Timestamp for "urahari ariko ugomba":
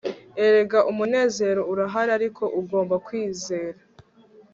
1.71-2.95